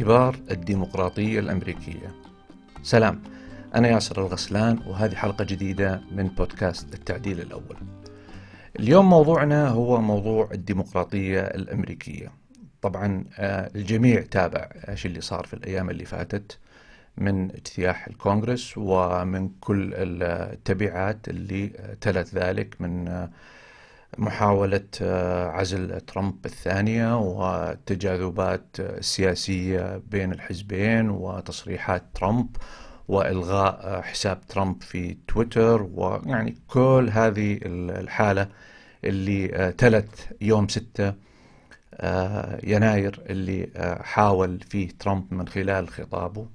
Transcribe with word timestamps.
اختبار 0.00 0.36
الديمقراطية 0.50 1.38
الأمريكية. 1.38 2.14
سلام 2.82 3.22
أنا 3.74 3.88
ياسر 3.88 4.20
الغسلان 4.26 4.78
وهذه 4.86 5.14
حلقة 5.14 5.44
جديدة 5.44 6.00
من 6.12 6.26
بودكاست 6.26 6.94
التعديل 6.94 7.40
الأول. 7.40 7.76
اليوم 8.78 9.10
موضوعنا 9.10 9.68
هو 9.68 10.00
موضوع 10.00 10.48
الديمقراطية 10.52 11.40
الأمريكية. 11.40 12.32
طبعا 12.82 13.24
آه، 13.38 13.70
الجميع 13.74 14.22
تابع 14.22 14.68
إيش 14.88 15.06
اللي 15.06 15.20
صار 15.20 15.46
في 15.46 15.54
الأيام 15.54 15.90
اللي 15.90 16.04
فاتت 16.04 16.58
من 17.16 17.50
اجتياح 17.50 18.06
الكونغرس 18.06 18.74
ومن 18.76 19.48
كل 19.60 19.94
التبعات 19.94 21.28
اللي 21.28 21.66
تلت 22.00 22.34
ذلك 22.34 22.76
من 22.80 23.08
آه، 23.08 23.30
محاولة 24.18 24.88
آه، 25.02 25.48
عزل 25.48 26.00
ترامب 26.00 26.46
الثانية 26.46 27.18
والتجاذبات 27.18 28.66
السياسية 28.78 30.02
بين 30.10 30.32
الحزبين 30.32 31.10
وتصريحات 31.10 32.02
ترامب 32.14 32.56
وإلغاء 33.08 33.80
آه، 33.82 34.00
حساب 34.00 34.40
ترامب 34.46 34.82
في 34.82 35.16
تويتر 35.28 35.82
ويعني 35.94 36.56
كل 36.68 37.10
هذه 37.12 37.58
الحالة 37.64 38.48
اللي 39.04 39.54
آه، 39.54 39.70
تلت 39.70 40.28
يوم 40.40 40.68
6 40.68 41.14
يناير 42.64 43.20
اللي 43.30 43.68
حاول 44.02 44.60
فيه 44.60 44.88
ترامب 44.98 45.34
من 45.34 45.48
خلال 45.48 45.88
خطابه 45.88 46.46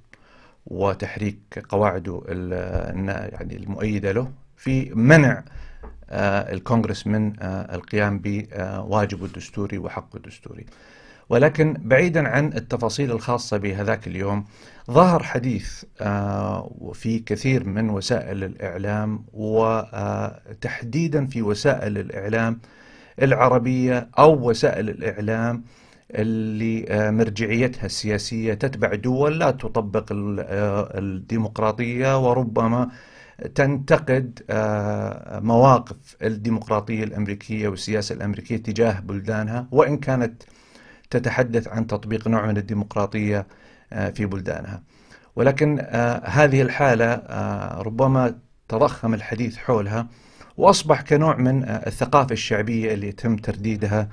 وتحريك 0.66 1.64
قواعده 1.68 2.22
يعني 2.28 3.56
المؤيدة 3.56 4.12
له 4.12 4.32
في 4.56 4.94
منع 4.94 5.32
آه، 5.38 5.44
الكونغرس 6.10 7.06
من 7.06 7.32
آه، 7.40 7.74
القيام 7.74 8.18
بواجبه 8.24 9.24
الدستوري 9.24 9.78
وحقه 9.78 10.16
الدستوري. 10.16 10.66
ولكن 11.28 11.76
بعيدا 11.80 12.28
عن 12.28 12.52
التفاصيل 12.52 13.12
الخاصة 13.12 13.56
بهذاك 13.56 14.06
اليوم 14.06 14.44
ظهر 14.90 15.22
حديث 15.22 15.84
آه، 16.00 16.70
في 16.94 17.18
كثير 17.18 17.68
من 17.68 17.90
وسائل 17.90 18.44
الإعلام 18.44 19.24
وتحديدا 19.32 21.26
في 21.26 21.42
وسائل 21.42 21.98
الإعلام 21.98 22.60
العربية 23.22 24.08
أو 24.18 24.50
وسائل 24.50 24.90
الإعلام 24.90 25.64
اللي 26.10 26.86
مرجعيتها 27.10 27.86
السياسية 27.86 28.54
تتبع 28.54 28.94
دول 28.94 29.38
لا 29.38 29.50
تطبق 29.50 30.06
الديمقراطية 30.96 32.28
وربما 32.28 32.88
تنتقد 33.54 34.42
آه، 34.50 35.40
مواقف 35.40 36.16
الديمقراطية 36.22 37.04
الأمريكية 37.04 37.68
والسياسة 37.68 38.14
الأمريكية 38.14 38.56
تجاه 38.56 39.00
بلدانها 39.00 39.66
وإن 39.70 39.96
كانت 39.96 40.42
تتحدث 41.10 41.68
عن 41.68 41.86
تطبيق 41.86 42.28
نوع 42.28 42.46
من 42.46 42.56
الديمقراطية 42.56 43.46
آه، 43.92 44.10
في 44.10 44.26
بلدانها. 44.26 44.82
ولكن 45.36 45.78
آه، 45.80 46.26
هذه 46.26 46.62
الحالة 46.62 47.14
ربما 47.82 48.38
تضخم 48.68 49.14
الحديث 49.14 49.56
حولها 49.56 50.06
وأصبح 50.56 51.02
كنوع 51.02 51.36
من 51.36 51.64
الثقافة 51.64 52.32
الشعبية 52.32 52.94
اللي 52.94 53.08
يتم 53.08 53.36
ترديدها 53.36 54.08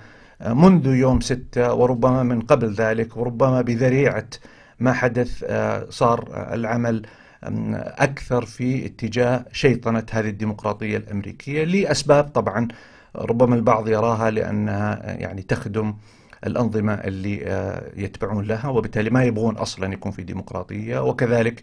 منذ 0.45 0.87
يوم 0.87 1.21
ستة 1.21 1.73
وربما 1.73 2.23
من 2.23 2.41
قبل 2.41 2.73
ذلك 2.73 3.17
وربما 3.17 3.61
بذريعة 3.61 4.27
ما 4.79 4.93
حدث 4.93 5.45
صار 5.89 6.47
العمل 6.53 7.05
أكثر 7.97 8.45
في 8.45 8.85
اتجاه 8.85 9.45
شيطنة 9.51 10.05
هذه 10.11 10.29
الديمقراطية 10.29 10.97
الأمريكية 10.97 11.63
لأسباب 11.63 12.23
طبعا 12.27 12.67
ربما 13.15 13.55
البعض 13.55 13.87
يراها 13.87 14.31
لأنها 14.31 15.13
يعني 15.13 15.41
تخدم 15.41 15.93
الأنظمة 16.47 16.93
اللي 16.93 17.45
آه، 17.45 17.91
يتبعون 17.95 18.45
لها 18.45 18.67
وبالتالي 18.67 19.09
ما 19.09 19.23
يبغون 19.23 19.55
أصلا 19.55 19.93
يكون 19.93 20.11
في 20.11 20.23
ديمقراطية 20.23 21.03
وكذلك 21.03 21.61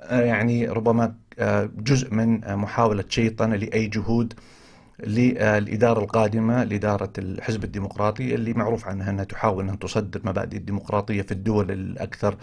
آه، 0.00 0.20
يعني 0.20 0.68
ربما 0.68 1.14
جزء 1.78 2.14
من 2.14 2.56
محاولة 2.56 3.04
شيطنة 3.08 3.56
لأي 3.56 3.86
جهود 3.86 4.34
للإدارة 5.00 6.00
القادمة 6.00 6.64
لإدارة 6.64 7.12
الحزب 7.18 7.64
الديمقراطي 7.64 8.34
اللي 8.34 8.52
معروف 8.52 8.88
عنها 8.88 9.10
أنها 9.10 9.24
تحاول 9.24 9.68
أن 9.68 9.78
تصدر 9.78 10.20
مبادئ 10.24 10.56
الديمقراطية 10.56 11.22
في 11.22 11.32
الدول 11.32 11.70
الأكثر 11.70 12.36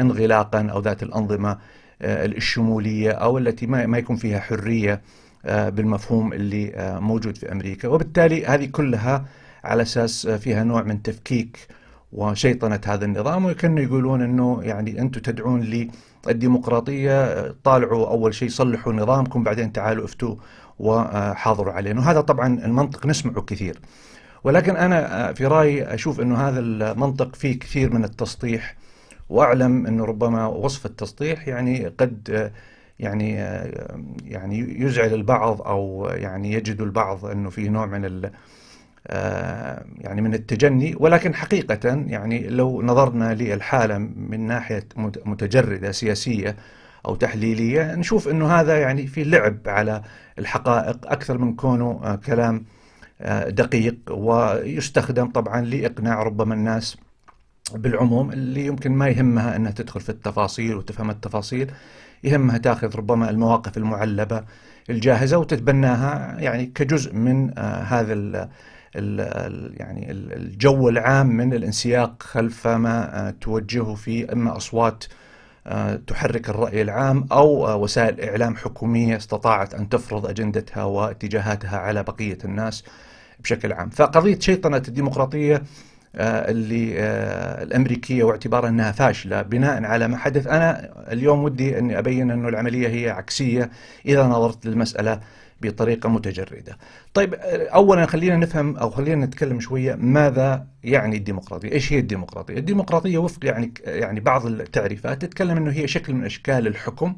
انغلاقا 0.00 0.68
أو 0.70 0.80
ذات 0.80 1.02
الأنظمة 1.02 1.58
آه، 2.02 2.26
الشمولية 2.26 3.10
أو 3.10 3.38
التي 3.38 3.66
ما 3.66 3.98
يكون 3.98 4.16
فيها 4.16 4.40
حرية 4.40 5.00
آه، 5.44 5.68
بالمفهوم 5.68 6.32
اللي 6.32 6.74
آه، 6.74 6.98
موجود 6.98 7.36
في 7.36 7.52
أمريكا. 7.52 7.88
وبالتالي 7.88 8.46
هذه 8.46 8.66
كلها 8.66 9.24
على 9.64 9.82
أساس 9.82 10.26
فيها 10.26 10.64
نوع 10.64 10.82
من 10.82 11.02
تفكيك 11.02 11.58
وشيطنة 12.12 12.80
هذا 12.86 13.04
النظام. 13.04 13.44
وكانوا 13.44 13.80
يقولون 13.80 14.22
أنه 14.22 14.60
يعني 14.62 15.00
أنتم 15.00 15.20
تدعون 15.20 15.88
للديمقراطية 16.26 17.48
طالعوا 17.64 18.08
أول 18.08 18.34
شيء 18.34 18.48
صلحوا 18.48 18.92
نظامكم 18.92 19.42
بعدين 19.42 19.72
تعالوا 19.72 20.04
افتوا 20.04 20.36
وحاضروا 20.78 21.72
عليه 21.72 21.94
وهذا 21.94 22.20
طبعا 22.20 22.64
المنطق 22.64 23.06
نسمعه 23.06 23.42
كثير. 23.42 23.78
ولكن 24.44 24.76
أنا 24.76 25.32
في 25.32 25.46
رأيي 25.46 25.94
أشوف 25.94 26.20
أنه 26.20 26.48
هذا 26.48 26.60
المنطق 26.60 27.36
فيه 27.36 27.58
كثير 27.58 27.94
من 27.94 28.04
التسطيح 28.04 28.76
واعلم 29.28 29.86
انه 29.86 30.04
ربما 30.04 30.46
وصف 30.46 30.86
التسطيح 30.86 31.48
يعني 31.48 31.86
قد 31.86 32.52
يعني 32.98 33.32
يعني 34.24 34.80
يزعل 34.82 35.14
البعض 35.14 35.62
أو 35.62 36.08
يعني 36.14 36.52
يجد 36.52 36.80
البعض 36.80 37.24
أنه 37.26 37.50
في 37.50 37.68
نوع 37.68 37.86
من 37.86 38.30
يعني 39.98 40.22
من 40.22 40.34
التجني. 40.34 40.94
ولكن 41.00 41.34
حقيقة 41.34 42.04
يعني 42.06 42.48
لو 42.48 42.82
نظرنا 42.82 43.34
للحالة 43.34 43.98
من 43.98 44.40
ناحية 44.46 44.88
متجردة 45.26 45.92
سياسية 45.92 46.56
أو 47.06 47.14
تحليلية 47.14 47.94
نشوف 47.94 48.28
أنه 48.28 48.46
هذا 48.46 48.80
يعني 48.80 49.06
في 49.06 49.24
لعب 49.24 49.58
على 49.66 50.02
الحقائق 50.38 50.98
أكثر 51.06 51.38
من 51.38 51.54
كونه 51.54 52.16
كلام 52.26 52.64
دقيق 53.48 53.96
ويستخدم 54.10 55.30
طبعا 55.30 55.60
لإقناع 55.60 56.22
ربما 56.22 56.54
الناس 56.54 56.96
بالعموم 57.72 58.32
اللي 58.32 58.66
يمكن 58.66 58.92
ما 58.92 59.08
يهمها 59.08 59.56
إنها 59.56 59.70
تدخل 59.72 60.00
في 60.00 60.08
التفاصيل 60.08 60.74
وتفهم 60.74 61.10
التفاصيل 61.10 61.70
يهمها 62.24 62.58
تأخذ 62.58 62.96
ربما 62.96 63.30
المواقف 63.30 63.76
المعلبة 63.76 64.44
الجاهزة 64.90 65.38
وتتبناها 65.38 66.40
يعني 66.40 66.66
كجزء 66.66 67.14
من 67.14 67.58
آه 67.58 67.82
هذا 67.82 68.12
ال 68.12 68.48
ال 68.96 69.74
يعني 69.80 70.10
الجو 70.10 70.88
العام 70.88 71.26
من 71.26 71.52
الانسياق 71.52 72.22
خلف 72.22 72.66
ما 72.66 73.28
آه 73.28 73.30
توجهه 73.30 73.94
في 73.94 74.32
إما 74.32 74.56
أصوات 74.56 75.04
آه 75.66 75.96
تحرك 76.06 76.48
الرأي 76.48 76.82
العام 76.82 77.26
أو 77.32 77.66
آه، 77.66 77.76
وسائل 77.76 78.20
إعلام 78.20 78.56
حكومية 78.56 79.16
استطاعت 79.16 79.74
أن 79.74 79.88
تفرض 79.88 80.26
أجندتها 80.26 80.84
واتجاهاتها 80.84 81.78
على 81.78 82.02
بقية 82.02 82.38
الناس 82.44 82.84
بشكل 83.40 83.72
عام. 83.72 83.90
فقضية 83.90 84.38
شيطنة 84.38 84.82
الديمقراطية 84.88 85.62
اللي 86.20 87.00
آه، 87.00 87.62
الأمريكية 87.62 88.24
واعتبارها 88.24 88.68
إنها 88.68 88.92
فاشلة 88.92 89.42
بناء 89.42 89.84
على 89.84 90.08
ما 90.08 90.16
حدث 90.16 90.46
أنا 90.46 90.90
اليوم 91.12 91.44
ودي 91.44 91.78
اني 91.78 91.98
أبين 91.98 92.30
انه 92.30 92.48
العملية 92.48 92.88
هي 92.88 93.10
عكسية 93.10 93.70
إذا 94.06 94.22
نظرت 94.26 94.66
للمسألة 94.66 95.20
بطريقة 95.62 96.08
متجردة. 96.08 96.78
طيب 97.14 97.34
آه، 97.34 97.68
اولا 97.68 98.06
خلينا 98.06 98.36
نفهم 98.36 98.76
أو 98.76 98.90
خلينا 98.90 99.26
نتكلم 99.26 99.60
شوية 99.60 99.94
ماذا 99.94 100.66
يعني 100.84 101.16
الديمقراطية؟ 101.16 101.72
إيش 101.72 101.92
هي 101.92 101.98
الديمقراطية؟ 101.98 102.58
الديمقراطية 102.58 103.18
وفق 103.18 103.44
يعني 103.44 103.74
يعني 103.84 104.20
بعض 104.20 104.46
التعريفات 104.46 105.22
تتكلم 105.22 105.56
إنه 105.56 105.70
هي 105.70 105.88
شكل 105.88 106.12
من 106.14 106.24
أشكال 106.24 106.66
الحكم 106.66 107.16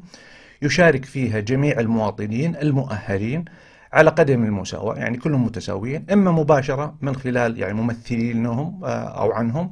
يشارك 0.61 1.05
فيها 1.05 1.39
جميع 1.39 1.79
المواطنين 1.79 2.55
المؤهلين 2.55 3.45
على 3.93 4.09
قدم 4.09 4.43
المساواة 4.43 4.95
يعني 4.95 5.17
كلهم 5.17 5.45
متساويين 5.45 6.05
إما 6.13 6.31
مباشرة 6.31 6.95
من 7.01 7.15
خلال 7.15 7.59
يعني 7.59 7.73
ممثلينهم 7.73 8.83
آه، 8.83 8.87
أو 8.87 9.31
عنهم 9.31 9.71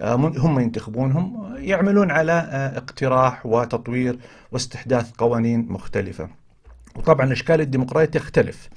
آه، 0.00 0.14
هم 0.14 0.60
ينتخبونهم 0.60 1.54
يعملون 1.58 2.10
على 2.10 2.32
آه، 2.32 2.78
اقتراح 2.78 3.46
وتطوير 3.46 4.18
واستحداث 4.52 5.10
قوانين 5.10 5.66
مختلفة. 5.68 6.28
وطبعا 6.96 7.32
أشكال 7.32 7.60
الديمقراطية 7.60 8.10
تختلف. 8.10 8.68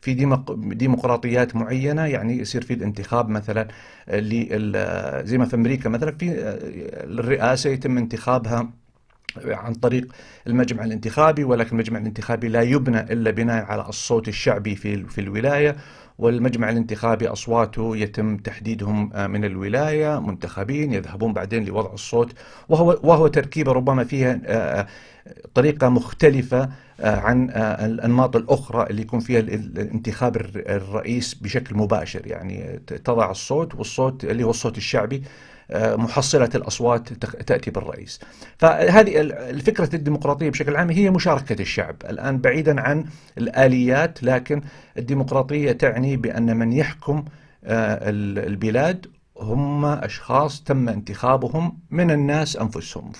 في 0.00 0.14
ديمقراطيات 0.54 1.56
معينة 1.56 2.06
يعني 2.06 2.38
يصير 2.38 2.62
في 2.62 2.74
الانتخاب 2.74 3.28
مثلا 3.28 3.68
زي 5.24 5.38
ما 5.38 5.44
في 5.44 5.56
أمريكا 5.56 5.88
مثلا 5.88 6.16
في 6.18 6.32
الرئاسة 7.04 7.70
يتم 7.70 7.98
انتخابها 7.98 8.70
عن 9.44 9.74
طريق 9.74 10.12
المجمع 10.46 10.84
الانتخابي 10.84 11.44
ولكن 11.44 11.70
المجمع 11.72 11.98
الانتخابي 11.98 12.48
لا 12.48 12.62
يبنى 12.62 13.00
إلا 13.00 13.30
بناء 13.30 13.64
على 13.64 13.88
الصوت 13.88 14.28
الشعبي 14.28 14.76
في 14.76 15.04
في 15.04 15.20
الولاية. 15.20 15.76
والمجمع 16.18 16.70
الانتخابي 16.70 17.28
أصواته 17.28 17.96
يتم 17.96 18.36
تحديدهم 18.36 19.12
آه، 19.14 19.26
من 19.26 19.44
الولاية 19.44 20.20
منتخبين 20.20 20.92
يذهبون 20.92 21.32
بعدين 21.32 21.64
لوضع 21.64 21.92
الصوت 21.92 22.32
وهو 22.68 23.00
وهو 23.02 23.26
تركيبة 23.26 23.72
ربما 23.72 24.04
فيها 24.04 24.40
آه، 25.26 25.34
طريقة 25.54 25.88
مختلفة 25.88 26.68
عن 27.00 27.50
الأنماط 27.60 28.36
الأخرى 28.36 28.86
اللي 28.90 29.02
يكون 29.02 29.20
فيها 29.20 29.40
الانتخاب 29.40 30.36
الرئيس 30.56 31.34
بشكل 31.34 31.76
مباشر. 31.76 32.26
يعني 32.26 32.80
تضع 32.86 33.30
الصوت 33.30 33.74
والصوت 33.74 34.24
اللي 34.24 34.44
هو 34.44 34.50
الصوت 34.50 34.78
الشعبي 34.78 35.22
محصلة 35.74 36.50
الأصوات 36.54 37.12
تأتي 37.46 37.70
بالرئيس. 37.70 38.20
فهذه 38.58 39.20
الفكرة 39.20 39.96
الديمقراطية 39.96 40.50
بشكل 40.50 40.76
عام 40.76 40.90
هي 40.90 41.10
مشاركة 41.10 41.62
الشعب. 41.62 41.96
الآن 42.10 42.38
بعيدا 42.38 42.80
عن 42.80 43.04
الآليات 43.38 44.22
لكن 44.22 44.62
الديمقراطية 44.98 45.72
تعني 45.72 46.16
بأن 46.16 46.56
من 46.56 46.72
يحكم 46.72 47.24
البلاد 47.64 49.06
هم 49.38 49.84
أشخاص 49.84 50.62
تم 50.62 50.88
انتخابهم 50.88 51.78
من 51.90 52.10
الناس 52.10 52.56
أنفسهم. 52.56 53.12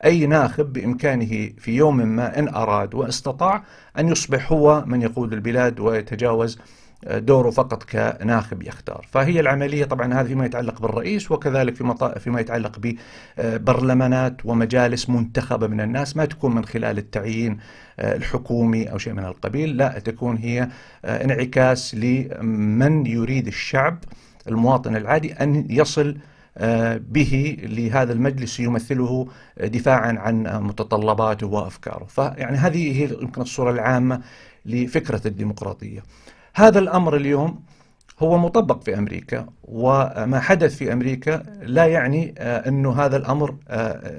فأي 0.00 0.26
ناخب 0.26 0.72
بإمكانه 0.72 1.50
في 1.58 1.76
يوم 1.76 1.96
ما 1.96 2.38
إن 2.38 2.48
أراد 2.48 2.94
وإستطاع 2.94 3.64
أن 3.98 4.08
يصبح 4.08 4.52
هو 4.52 4.84
من 4.86 5.02
يقود 5.02 5.32
البلاد 5.32 5.80
ويتجاوز 5.80 6.58
دوره 7.06 7.50
فقط 7.50 7.82
كناخب 7.82 8.62
يختار. 8.62 9.06
فهي 9.10 9.40
العملية 9.40 9.84
طبعا 9.84 10.14
هذا 10.14 10.28
فيما 10.28 10.46
يتعلق 10.46 10.80
بالرئيس 10.82 11.30
وكذلك 11.30 11.74
فيما, 11.74 12.18
فيما 12.18 12.40
يتعلق 12.40 12.96
ببرلمانات 13.38 14.46
ومجالس 14.46 15.10
منتخبة 15.10 15.66
من 15.66 15.80
الناس 15.80 16.16
ما 16.16 16.24
تكون 16.24 16.54
من 16.54 16.64
خلال 16.64 16.98
التعيين 16.98 17.58
الحكومي 17.98 18.92
أو 18.92 18.98
شيء 18.98 19.12
من 19.12 19.24
القبيل 19.24 19.76
لا 19.76 19.98
تكون 19.98 20.36
هي 20.36 20.68
انعكاس 21.04 21.94
لمن 21.94 23.06
يريد 23.06 23.46
الشعب 23.46 23.98
المواطن 24.48 24.96
العادي 24.96 25.32
أن 25.32 25.66
يصل 25.70 26.16
به 26.96 27.56
لهذا 27.62 28.12
المجلس 28.12 28.60
يمثله 28.60 29.28
دفاعا 29.60 30.18
عن 30.18 30.42
متطلباته 30.42 31.46
وأفكاره، 31.46 32.04
فيعني 32.04 32.56
هذه 32.56 33.02
هي 33.02 33.08
يمكن 33.22 33.42
الصورة 33.42 33.70
العامة 33.70 34.20
لفكرة 34.66 35.20
الديمقراطية. 35.26 36.02
هذا 36.54 36.78
الأمر 36.78 37.16
اليوم 37.16 37.62
هو 38.18 38.38
مطبق 38.38 38.82
في 38.82 38.98
أمريكا 38.98 39.46
وما 39.64 40.40
حدث 40.40 40.76
في 40.76 40.92
أمريكا 40.92 41.42
لا 41.62 41.86
يعني 41.86 42.34
انه 42.38 42.92
هذا 42.92 43.16
الأمر 43.16 43.54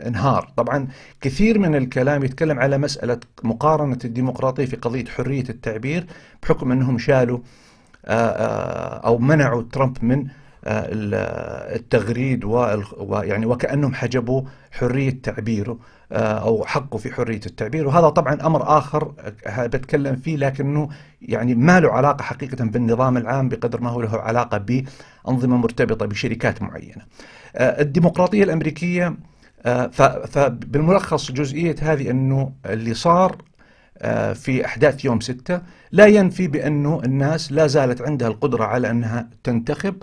انهار، 0.08 0.52
طبعا 0.58 0.88
كثير 1.22 1.60
من 1.60 1.76
الكلام 1.76 2.24
يتكلم 2.24 2.60
على 2.60 2.78
مسألة 2.78 3.20
مقارنة 3.44 4.00
الديمقراطية 4.06 4.66
في 4.66 4.76
قضية 4.76 5.06
حرية 5.06 5.44
التعبير 5.50 6.06
بحكم 6.44 6.72
أنهم 6.72 6.98
شالوا 6.98 7.40
أو 9.06 9.18
منعوا 9.18 9.64
ترامب 9.72 9.98
من 10.02 10.28
التغريد 10.66 12.44
ويعني 12.98 13.46
وكأنهم 13.46 13.94
حجبوا 13.94 14.42
حرية 14.72 15.22
تعبيره 15.24 15.80
أو 16.12 16.66
حقه 16.66 16.98
في 16.98 17.14
حرية 17.14 17.42
التعبير 17.46 17.88
وهذا 17.88 18.10
طبعا 18.10 18.38
أمر 18.46 18.78
آخر 18.78 19.14
بتكلم 19.58 20.16
فيه 20.16 20.38
لكنه 20.38 20.90
يعني 21.22 21.56
ما 21.56 21.80
له 21.80 21.92
علاقة 21.92 22.24
حقيقة 22.24 22.66
بالنظام 22.66 23.18
العام 23.18 23.50
بقدر 23.50 23.82
ما 23.82 23.90
هو 23.90 24.02
له 24.02 24.18
علاقة 24.18 24.58
بأنظمة 24.58 25.58
مرتبطة 25.58 26.06
بشركات 26.06 26.62
معينة. 26.62 27.02
الديمقراطية 27.56 28.44
الأمريكية 28.44 29.16
فبالملخص 30.32 31.32
جزئية 31.32 31.76
هذه 31.82 32.12
أنه 32.12 32.52
اللي 32.66 32.94
صار 32.94 33.38
في 34.34 34.66
أحداث 34.66 35.06
يوم 35.06 35.20
ستة 35.20 35.62
لا 35.92 36.06
ينفي 36.06 36.48
بأنه 36.48 37.02
الناس 37.06 37.52
لا 37.52 37.68
زالت 37.68 38.02
عندها 38.02 38.28
القدرة 38.28 38.64
على 38.64 38.90
أنها 38.90 39.30
تنتخب 39.44 39.96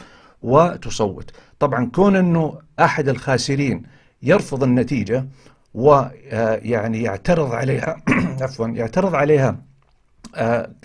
وتصوت. 0.43 1.31
طبعا 1.59 1.91
كون 1.95 2.17
أنه 2.17 2.59
أحد 2.81 3.09
الخاسرين 3.09 3.83
يرفض 4.23 4.63
النتيجة 4.63 5.27
ويعني 5.75 7.03
يعترض 7.03 7.53
عليها 7.53 7.97
عفوا 8.43 8.67
يعترض 8.69 9.15
عليها 9.15 9.68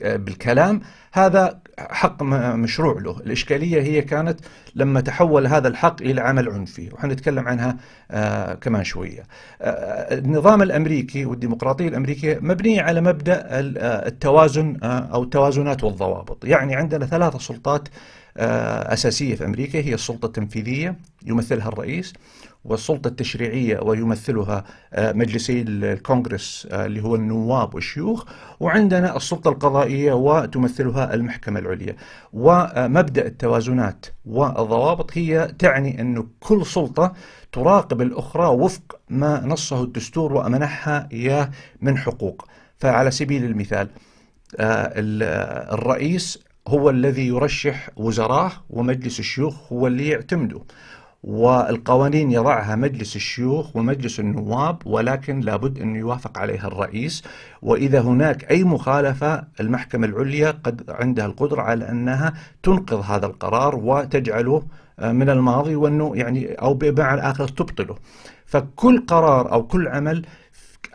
بالكلام 0.01 0.81
هذا 1.11 1.59
حق 1.79 2.23
مشروع 2.23 2.99
له. 3.01 3.17
الإشكالية 3.19 3.81
هي 3.81 4.01
كانت 4.01 4.39
لما 4.75 5.01
تحول 5.01 5.47
هذا 5.47 5.67
الحق 5.67 6.01
إلى 6.01 6.21
عمل 6.21 6.49
عنفي 6.49 6.89
وحنتكلم 6.93 7.47
عنها 7.47 7.77
آه 8.11 8.53
كمان 8.53 8.83
شوية. 8.83 9.23
آه 9.61 10.17
النظام 10.17 10.61
الأمريكي 10.61 11.25
والديمقراطية 11.25 11.87
الأمريكية 11.87 12.39
مبنية 12.41 12.81
على 12.81 13.01
مبدأ 13.01 13.45
التوازن 14.07 14.77
آه 14.83 14.99
أو 15.13 15.23
التوازنات 15.23 15.83
والضوابط. 15.83 16.45
يعني 16.45 16.75
عندنا 16.75 17.05
ثلاثة 17.05 17.39
سلطات 17.39 17.87
أساسية 18.37 19.35
في 19.35 19.45
أمريكا 19.45 19.79
هي 19.79 19.93
السلطة 19.93 20.25
التنفيذية 20.25 20.95
يمثلها 21.25 21.67
الرئيس 21.67 22.13
والسلطة 22.65 23.07
التشريعية 23.07 23.79
ويمثلها 23.79 24.63
مجلسي 24.97 25.61
الكونغرس 25.61 26.67
اللي 26.71 27.03
هو 27.03 27.15
النواب 27.15 27.75
والشيوخ. 27.75 28.25
وعندنا 28.59 29.17
السلطة 29.17 29.49
القضائية 29.49 30.13
وتمثلها 30.13 31.13
المحكمة 31.13 31.59
العليا. 31.59 31.95
ومبدأ 32.33 33.25
التوازنات 33.25 34.05
والضوابط 34.25 35.17
هي 35.17 35.53
تعني 35.59 36.01
أن 36.01 36.27
كل 36.39 36.65
سلطة 36.65 37.13
تراقب 37.51 38.01
الأخرى 38.01 38.47
وفق 38.47 38.99
ما 39.09 39.45
نصه 39.45 39.83
الدستور 39.83 40.33
ومنحها 40.33 41.09
إياه 41.11 41.49
من 41.81 41.97
حقوق. 41.97 42.47
فعلى 42.77 43.11
سبيل 43.11 43.43
المثال 43.43 43.87
الرئيس 44.59 46.39
هو 46.67 46.89
الذي 46.89 47.27
يرشح 47.27 47.89
وزراه 47.95 48.51
ومجلس 48.69 49.19
الشيوخ 49.19 49.73
هو 49.73 49.87
اللي 49.87 50.07
يعتمده. 50.07 50.61
والقوانين 51.23 52.31
يضعها 52.31 52.75
مجلس 52.75 53.15
الشيوخ 53.15 53.75
ومجلس 53.75 54.19
النواب 54.19 54.77
ولكن 54.85 55.39
لابد 55.39 55.79
أن 55.79 55.95
يوافق 55.95 56.37
عليها 56.37 56.67
الرئيس. 56.67 57.23
وإذا 57.61 58.01
هناك 58.01 58.51
أي 58.51 58.63
مخالفة 58.63 59.43
المحكمة 59.59 60.07
العليا 60.07 60.51
قد 60.51 60.89
عندها 60.89 61.25
القدرة 61.25 61.61
على 61.61 61.89
أنها 61.89 62.33
تنقض 62.63 63.11
هذا 63.11 63.25
القرار 63.25 63.75
وتجعله 63.75 64.63
من 65.01 65.29
الماضي 65.29 65.75
وأنه 65.75 66.11
يعني 66.15 66.53
أو 66.53 66.73
بمعنى 66.73 67.21
آخر 67.21 67.47
تبطله. 67.47 67.95
فكل 68.45 69.05
قرار 69.07 69.51
أو 69.51 69.67
كل 69.67 69.87
عمل 69.87 70.25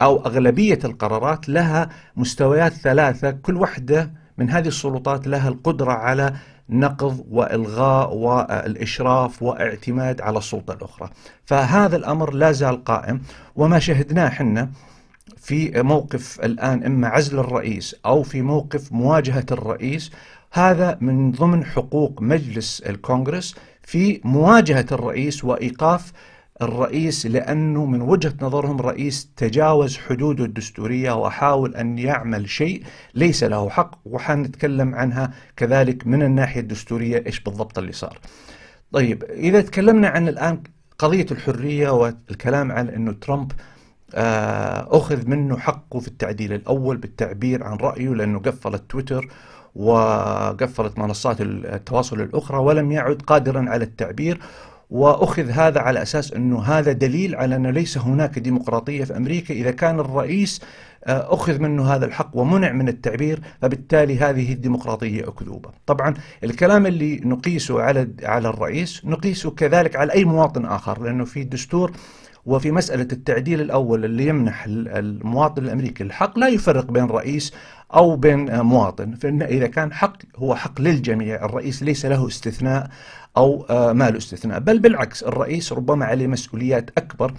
أو 0.03 0.27
أغلبية 0.27 0.79
القرارات 0.85 1.49
لها 1.49 1.89
مستويات 2.17 2.73
ثلاثة 2.73 3.31
كل 3.31 3.57
واحدة 3.57 4.11
من 4.39 4.51
هذه 4.51 4.69
السلطات 4.69 5.27
لها 5.27 5.49
القدرة 5.49 5.93
على 5.93 6.33
نقض 6.71 7.25
وإلغاء 7.31 8.15
والإشراف 8.15 9.43
واعتماد 9.43 10.21
على 10.21 10.39
السلطة 10.39 10.75
الأخرى. 10.75 11.11
فهذا 11.45 11.97
الأمر 11.97 12.35
لا 12.35 12.53
زال 12.53 12.85
قائم. 12.85 13.21
وما 13.57 13.79
شهدناه 13.79 14.29
حنا 14.29 14.71
في 15.37 15.83
موقف 15.83 16.41
الآن 16.41 16.85
إما 16.85 17.09
عزل 17.09 17.39
الرئيس 17.39 17.97
أو 18.07 18.23
في 18.23 18.43
موقف 18.43 18.93
مواجهة 18.93 19.47
الرئيس 19.51 20.11
هذا 20.53 20.99
من 21.01 21.33
ضمن 21.33 21.65
حقوق 21.65 22.23
مجلس 22.23 22.81
الكونغرس 22.81 23.55
في 23.83 24.21
مواجهة 24.25 24.87
الرئيس 24.93 25.45
وإيقاف 25.45 26.13
الرئيس 26.63 27.27
لأنه 27.27 27.85
من 27.87 28.03
وجهة 28.03 28.35
نظرهم 28.43 28.81
رئيس 28.81 29.31
تجاوز 29.37 29.99
حدوده 29.99 30.45
الدستورية 30.45 31.13
وحاول 31.13 31.75
أن 31.77 31.99
يعمل 31.99 32.49
شيء 32.49 32.83
ليس 33.15 33.45
له 33.45 33.69
حق 33.71 33.95
وحنتكلم 34.05 34.95
عنها 34.95 35.31
كذلك 35.57 36.07
من 36.07 36.23
الناحية 36.23 36.61
الدستورية 36.61 37.23
إيش 37.27 37.41
بالضبط 37.41 37.79
اللي 37.79 37.93
صار. 37.93 38.19
طيب 38.93 39.25
إذا 39.25 39.61
تكلمنا 39.61 40.09
عن 40.09 40.29
الآن 40.29 40.63
قضية 40.99 41.27
الحرية 41.31 41.91
والكلام 41.91 42.73
عن 42.73 42.89
أنه 42.89 43.13
ترامب 43.13 43.53
أخذ 44.91 45.27
منه 45.27 45.59
حقه 45.59 46.01
في 46.01 46.09
التعديل 46.09 46.53
الأول 46.53 46.97
بالتعبير 46.97 47.65
عن 47.65 47.77
رأيه 47.77 48.09
لأنه 48.09 48.39
قفل 48.39 48.79
تويتر 48.79 49.29
وقفلت 49.75 50.99
منصات 50.99 51.41
التواصل 51.41 52.21
الأخرى 52.21 52.59
ولم 52.59 52.93
يعد 52.93 53.23
قادرا 53.23 53.71
على 53.71 53.85
التعبير 53.85 54.41
وأخذ 54.91 55.51
هذا 55.51 55.81
على 55.81 56.03
أساس 56.03 56.33
أنه 56.33 56.63
هذا 56.63 56.93
دليل 56.93 57.35
على 57.35 57.57
انه 57.57 57.71
ليس 57.71 57.99
هناك 57.99 58.39
ديمقراطية 58.39 59.05
في 59.05 59.17
أمريكا 59.17 59.55
إذا 59.55 59.71
كان 59.71 60.01
الرئيس 60.01 60.61
أخذ 61.07 61.59
منه 61.59 61.95
هذا 61.95 62.07
الحق 62.07 62.31
ومنع 62.35 62.73
من 62.73 62.89
التعبير 62.89 63.41
فبالتالي 63.63 64.19
هذه 64.19 64.53
الديمقراطية 64.53 65.29
أكذوبة. 65.29 65.71
طبعا 65.87 66.15
الكلام 66.45 66.87
اللي 66.87 67.21
نقيسه 67.25 67.83
على 67.83 68.09
على 68.23 68.49
الرئيس 68.49 69.05
نقيسه 69.05 69.51
كذلك 69.51 69.97
على 69.97 70.13
أي 70.13 70.25
مواطن 70.25 70.65
آخر 70.65 71.03
لأنه 71.03 71.25
في 71.25 71.41
الدستور 71.43 71.93
وفي 72.47 72.71
مسألة 72.71 73.09
التعديل 73.13 73.61
الأول 73.61 74.05
اللي 74.05 74.27
يمنح 74.27 74.65
المواطن 74.69 75.65
الأمريكي 75.65 76.05
الحق 76.05 76.39
لا 76.39 76.49
يفرق 76.49 76.91
بين 76.91 77.05
رئيس 77.05 77.55
أو 77.95 78.17
بين 78.17 78.61
مواطن. 78.61 79.15
فإن 79.15 79.43
إذا 79.43 79.67
كان 79.67 79.93
حق 79.93 80.17
هو 80.37 80.55
حق 80.55 80.81
للجميع. 80.81 81.45
الرئيس 81.45 81.83
ليس 81.83 82.07
له 82.07 82.29
استثناء 82.29 82.91
أو 83.37 83.67
ما 83.71 84.11
له 84.11 84.19
استثناء. 84.19 84.59
بل 84.59 84.79
بالعكس 84.79 85.23
الرئيس 85.23 85.73
ربما 85.73 86.05
عليه 86.05 86.27
مسؤوليات 86.27 86.91
أكبر 86.99 87.35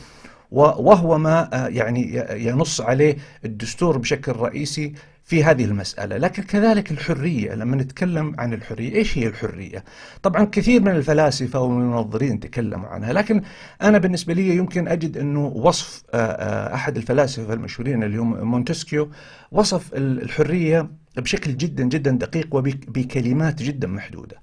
وهو 0.51 1.17
ما 1.17 1.49
يعني 1.53 2.25
ينص 2.31 2.81
عليه 2.81 3.17
الدستور 3.45 3.97
بشكل 3.97 4.31
رئيسي 4.31 4.93
في 5.29 5.43
هذه 5.43 5.65
المسألة. 5.65 6.17
لكن 6.17 6.43
كذلك 6.43 6.91
الحرية 6.91 7.53
لما 7.53 7.75
نتكلم 7.75 8.35
عن 8.39 8.53
الحرية 8.53 8.95
إيش 8.95 9.17
هي 9.17 9.27
الحرية؟ 9.27 9.83
طبعا 10.23 10.43
كثير 10.43 10.81
من 10.81 10.91
الفلاسفة 10.91 11.59
والمنظرين 11.59 12.39
تكلموا 12.39 12.87
عنها 12.87 13.13
لكن 13.13 13.41
أنا 13.81 13.97
بالنسبة 13.97 14.33
لي 14.33 14.55
يمكن 14.55 14.87
أجد 14.87 15.17
أنه 15.17 15.45
وصف 15.45 16.03
آه، 16.13 16.17
آه، 16.17 16.75
أحد 16.75 16.97
الفلاسفة 16.97 17.53
المشهورين 17.53 18.03
اليوم 18.03 18.43
مونتسكيو 18.43 19.09
وصف 19.51 19.93
الحرية 19.93 20.89
بشكل 21.17 21.57
جدا 21.57 21.83
جدا 21.83 22.11
دقيق 22.11 22.55
وبكلمات 22.55 23.61
جدا 23.61 23.87
محدودة. 23.87 24.37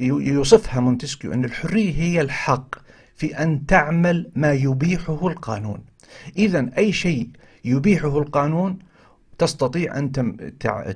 يوصفها 0.00 0.80
مونتسكيو 0.80 1.32
أن 1.32 1.44
الحرية 1.44 1.92
هي 1.94 2.20
الحق 2.20 2.74
في 3.14 3.42
أن 3.42 3.66
تعمل 3.66 4.30
ما 4.34 4.52
يبيحه 4.52 5.28
القانون. 5.28 5.84
إذا 6.38 6.70
أي 6.78 6.92
شيء 6.92 7.28
يبيحه 7.64 8.18
القانون 8.18 8.78
تستطيع 9.38 9.98
أن 9.98 10.12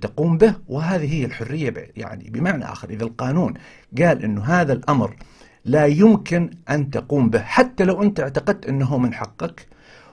تقوم 0.01 0.39
به 0.39 0.55
وهذه 0.69 1.15
هي 1.15 1.25
الحرية 1.25 1.75
يعني 1.97 2.31
بمعنى 2.31 2.65
آخر. 2.65 2.91
إذا 2.91 3.05
القانون 3.05 3.55
قال 3.99 4.25
أنه 4.25 4.45
هذا 4.45 4.73
الأمر 4.73 5.17
لا 5.65 5.87
يمكن 5.87 6.51
أن 6.71 6.91
تقوم 6.91 7.31
به 7.31 7.43
حتى 7.43 7.85
لو 7.85 8.03
أنت 8.03 8.21
اعتقدت 8.21 8.67
أنه 8.67 8.99
من 8.99 9.15
حقك 9.15 9.67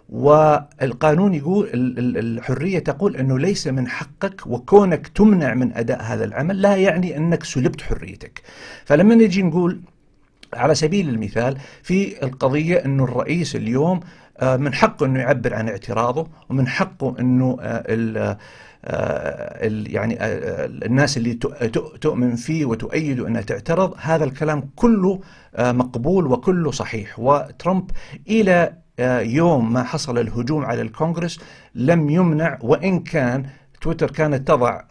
والقانون 0.09 1.33
يقول 1.33 1.69
الحرية 2.17 2.79
تقول 2.79 3.15
أنه 3.15 3.39
ليس 3.39 3.67
من 3.67 3.87
حقك 3.87 4.47
وكونك 4.47 5.07
تمنع 5.07 5.53
من 5.53 5.73
أداء 5.73 6.01
هذا 6.01 6.25
العمل 6.25 6.61
لا 6.61 6.75
يعني 6.75 7.17
أنك 7.17 7.43
سلبت 7.43 7.81
حريتك. 7.81 8.41
فلما 8.85 9.15
نجي 9.15 9.43
نقول 9.43 9.81
على 10.53 10.75
سبيل 10.75 11.09
المثال 11.09 11.57
في 11.83 12.23
القضية 12.23 12.85
أنه 12.85 13.03
الرئيس 13.03 13.55
اليوم 13.55 13.99
من 14.41 14.73
حقه 14.73 15.05
أنه 15.05 15.19
يعبر 15.19 15.53
عن 15.53 15.69
اعتراضه 15.69 16.27
ومن 16.49 16.67
حقه 16.67 17.15
أنه 17.19 17.57
آه، 17.61 17.83
ال 17.87 18.37
آه، 18.85 19.59
يعني 19.93 20.17
الناس 20.85 21.17
اللي 21.17 21.33
تؤمن 22.01 22.35
فيه 22.35 22.65
وتؤيده 22.65 23.27
أنها 23.27 23.41
تعترض 23.41 23.93
هذا 23.97 24.23
الكلام 24.23 24.69
كله 24.75 25.19
مقبول 25.59 26.27
وكله 26.27 26.71
صحيح. 26.71 27.19
وترامب 27.19 27.91
إلى 28.29 28.73
يوم 29.21 29.73
ما 29.73 29.83
حصل 29.83 30.17
الهجوم 30.17 30.65
على 30.65 30.81
الكونغرس 30.81 31.39
لم 31.75 32.09
يمنع 32.09 32.57
وإن 32.61 32.99
كان 32.99 33.45
تويتر 33.81 34.11
كانت 34.11 34.47
تضع 34.47 34.81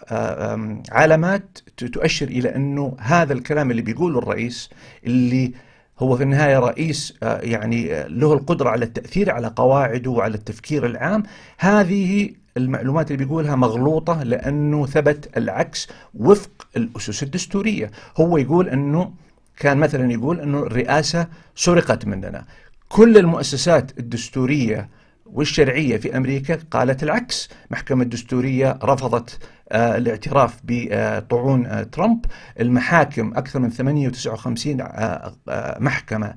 علامات 0.92 1.58
تؤشر 1.76 2.26
إلى 2.26 2.56
أنه 2.56 2.96
هذا 3.00 3.32
الكلام 3.32 3.70
اللي 3.70 3.82
بيقوله 3.82 4.18
الرئيس 4.18 4.70
اللي 5.06 5.52
هو 5.98 6.16
في 6.16 6.22
النهاية 6.22 6.58
رئيس 6.58 7.14
آه، 7.22 7.40
يعني 7.40 7.94
آه، 7.94 8.06
له 8.06 8.32
القدرة 8.32 8.70
على 8.70 8.84
التأثير 8.84 9.30
على 9.30 9.52
قواعده 9.56 10.10
وعلى 10.10 10.34
التفكير 10.34 10.86
العام. 10.86 11.22
هذه 11.58 12.30
المعلومات 12.56 13.10
اللي 13.10 13.24
بيقولها 13.24 13.56
مغلوطة 13.56 14.22
لأنه 14.22 14.86
ثبت 14.86 15.36
العكس 15.36 15.88
وفق 16.14 16.66
الأسس 16.76 17.22
الدستورية. 17.22 17.90
هو 18.16 18.36
يقول 18.36 18.68
أنه 18.68 19.12
كان 19.56 19.78
مثلا 19.78 20.12
يقول 20.12 20.40
أنه 20.40 20.58
الرئاسة 20.58 21.26
سرقت 21.54 22.06
مننا. 22.06 22.44
كل 22.88 23.18
المؤسسات 23.18 23.98
الدستورية 23.98 24.88
والشرعية 25.32 25.96
في 25.96 26.16
أمريكا 26.16 26.58
قالت 26.70 27.02
العكس. 27.02 27.48
محكمة 27.70 28.02
الدستورية 28.02 28.78
رفضت 28.82 29.38
آه، 29.72 29.96
الاعتراف 29.96 30.60
بطعون 30.64 31.66
آه، 31.66 31.82
ترامب. 31.82 32.24
المحاكم 32.60 33.32
أكثر 33.36 33.58
من 33.58 33.70
58 33.70 34.80
آه، 34.80 35.34
محكمة 35.80 36.34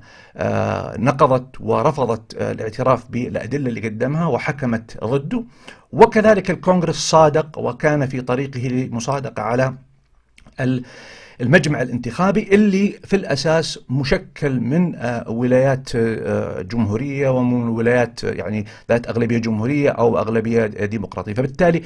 نقضت 0.98 1.60
ورفضت 1.60 2.34
الاعتراف 2.34 3.10
بالأدلة 3.10 3.68
اللي 3.68 3.80
قدمها 3.80 4.26
وحكمت 4.26 5.04
ضده. 5.04 5.44
وكذلك 5.92 6.50
الكونغرس 6.50 6.96
صادق 6.96 7.58
وكان 7.58 8.06
في 8.06 8.20
طريقه 8.20 8.60
لمصادقة 8.60 9.42
على 9.42 9.74
المجمع 11.40 11.82
الانتخابي 11.82 12.48
اللي 12.52 12.94
في 13.04 13.16
الأساس 13.16 13.78
مشكل 13.90 14.60
من 14.60 14.94
ولايات 15.26 15.96
جمهورية 16.66 17.28
ومن 17.28 17.68
ولايات 17.68 18.24
يعني 18.24 18.66
ذات 18.88 19.08
أغلبية 19.08 19.38
جمهورية 19.38 19.90
أو 19.90 20.18
أغلبية 20.18 20.66
ديمقراطية. 20.66 21.34
فبالتالي 21.34 21.82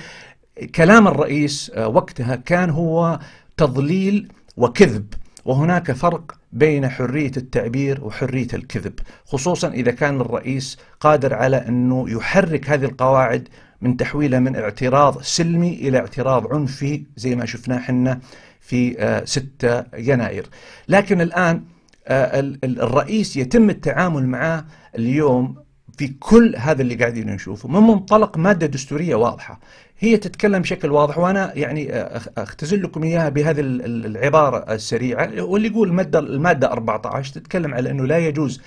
كلام 0.75 1.09
الرئيس 1.09 1.73
آه، 1.75 1.89
وقتها 1.89 2.37
كان 2.37 2.71
هو 2.71 3.19
تضليل 3.57 4.29
وكذب 4.57 5.07
وهناك 5.45 5.93
فرق 5.93 6.35
بين 6.53 6.89
حرية 6.89 7.33
التعبير 7.37 8.05
وحرية 8.05 8.49
الكذب 8.55 8.93
خصوصا 9.25 9.69
إذا 9.69 9.91
كان 9.91 10.21
الرئيس 10.21 10.79
قادر 11.01 11.35
على 11.35 11.57
أنه 11.57 12.11
يحرك 12.11 12.71
هذه 12.71 12.85
القواعد 12.85 13.49
من 13.81 13.97
تحويلها 13.97 14.41
من 14.41 14.57
اعتراض 14.57 15.23
سلمي 15.23 15.75
إلى 15.75 15.99
اعتراض 15.99 16.55
عنفي 16.55 17.03
زي 17.17 17.37
ما 17.37 17.47
شفناه 17.47 17.79
حنا 17.79 18.21
في 18.65 19.23
6 19.25 19.69
آه، 19.69 19.87
يناير. 19.95 20.47
لكن 20.89 21.21
الآن 21.21 21.65
آه، 22.07 22.41
الرئيس 22.65 23.37
يتم 23.37 23.71
التعامل 23.71 24.27
معه 24.27 24.67
اليوم 24.99 25.65
في 25.99 26.09
كل 26.09 26.55
هذا 26.57 26.83
اللي 26.83 26.95
قاعدين 26.95 27.31
نشوفه 27.31 27.69
من 27.69 27.81
منطلق 27.81 28.37
مادة 28.39 28.67
دستورية 28.67 29.15
واضحة. 29.15 29.61
هي 29.99 30.17
تتكلم 30.17 30.63
بشكل 30.63 30.91
واضح 30.91 31.19
وأنا 31.19 31.53
يعني 31.55 31.95
أختزل 32.39 32.83
لكم 32.83 33.03
إياها 33.03 33.29
بهذه 33.29 33.61
العبارة 33.61 34.75
السريعة 34.75 35.43
واللي 35.43 35.69
يقول 35.69 35.89
المادة 35.89 36.19
الماده 36.19 36.73
14 36.73 37.35
تتكلم 37.35 37.75
على 37.75 37.91
أنه 37.91 38.07
لا 38.07 38.19
يجوز 38.19 38.61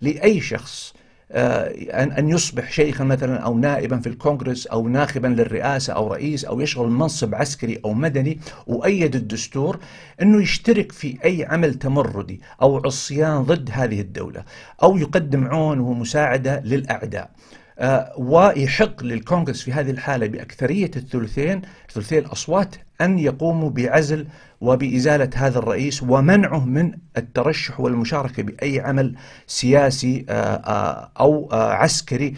لأي 0.00 0.40
شخص 0.40 0.94
آه، 0.94 1.01
أن 1.34 2.12
أن 2.12 2.28
يصبح 2.28 2.70
شيخا 2.70 3.04
مثلا 3.04 3.36
أو 3.36 3.58
نائبا 3.58 3.98
في 3.98 4.06
الكونغرس 4.06 4.66
أو 4.66 4.88
ناخبا 4.88 5.26
للرئاسة 5.26 5.92
أو 5.92 6.12
رئيس 6.12 6.44
أو 6.44 6.60
يشغل 6.60 6.88
منصب 6.88 7.34
عسكري 7.34 7.80
أو 7.84 7.92
مدني 7.92 8.38
وأيد 8.66 9.14
الدستور 9.14 9.78
أنه 10.22 10.42
يشترك 10.42 10.92
في 10.92 11.18
أي 11.24 11.44
عمل 11.44 11.74
تمردي 11.74 12.40
أو 12.62 12.82
عصيان 12.84 13.42
ضد 13.42 13.70
هذه 13.72 14.00
الدولة 14.00 14.44
أو 14.82 14.96
يقدم 14.96 15.46
عون 15.46 15.78
ومساعدة 15.78 16.60
للأعداء. 16.60 17.30
آه، 17.78 18.12
ويحق 18.18 19.04
للكونغرس 19.04 19.62
في 19.62 19.72
هذه 19.72 19.90
الحالة 19.90 20.26
بأكثرية 20.26 20.90
الثلثين 20.96 21.62
ثلثي 21.92 22.18
الأصوات 22.18 22.74
أن 23.04 23.18
يقوموا 23.18 23.70
بعزل 23.70 24.26
وبإزالة 24.60 25.30
هذا 25.34 25.58
الرئيس 25.58 26.02
ومنعه 26.02 26.64
من 26.64 26.92
الترشح 27.16 27.80
والمشاركة 27.80 28.42
بأي 28.42 28.80
عمل 28.80 29.14
سياسي 29.46 30.26
آه، 30.28 30.32
آه، 30.32 31.10
أو 31.20 31.48
عسكري 31.52 32.34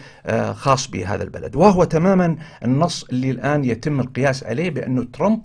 خاص 0.53 0.87
بهذا 0.87 1.23
البلد. 1.23 1.55
وهو 1.55 1.83
تماما 1.83 2.35
النص 2.63 3.03
اللي 3.03 3.31
الآن 3.31 3.63
يتم 3.65 3.99
القياس 3.99 4.43
عليه 4.43 4.69
بأنه 4.69 5.03
ترامب 5.13 5.41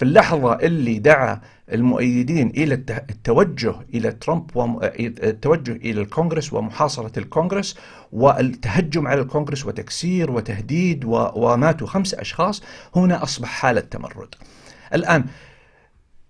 في 0.00 0.06
اللحظة 0.06 0.52
اللي 0.54 0.98
دعا 0.98 1.40
المؤيدين 1.72 2.48
إلى 2.48 2.74
التوجه 3.10 3.74
إلى 3.94 4.12
ترامب 4.12 4.56
والتوجه 4.56 5.72
إلى 5.72 6.00
الكونغرس 6.00 6.52
ومحاصرة 6.52 7.18
الكونغرس 7.18 7.76
والتهجم 8.12 9.06
على 9.06 9.20
الكونغرس 9.20 9.66
وتكسير 9.66 10.30
وتهديد 10.30 11.04
وماتوا 11.04 11.86
خمس 11.86 12.14
أشخاص 12.14 12.62
هنا 12.96 13.22
أصبح 13.22 13.48
حالة 13.48 13.80
تمرد 13.80 14.34
الآن 14.94 15.24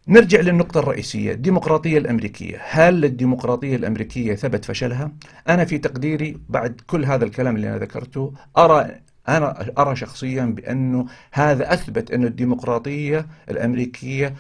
نرجع 0.08 0.40
للنقطة 0.40 0.80
الرئيسية 0.80 1.32
الديمقراطية 1.32 1.98
الأمريكية 1.98 2.58
هل 2.68 3.04
الديمقراطية 3.04 3.76
الأمريكية 3.76 4.34
ثبت 4.34 4.64
فشلها؟ 4.64 5.12
أنا 5.48 5.64
في 5.64 5.78
تقديري 5.78 6.40
بعد 6.48 6.80
كل 6.86 7.04
هذا 7.04 7.24
الكلام 7.24 7.56
اللي 7.56 7.68
أنا 7.68 7.78
ذكرته 7.78 8.32
أرى 8.58 9.00
أنا 9.37 9.66
أرى 9.78 9.96
شخصيا 9.96 10.44
بأنه 10.44 11.06
هذا 11.32 11.72
أثبت 11.72 12.10
أن 12.10 12.25
الديمقراطية 12.25 13.26
الأمريكية 13.50 14.34